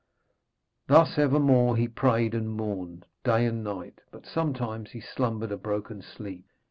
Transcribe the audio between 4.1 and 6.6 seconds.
sometimes he slumbered a broken sleep.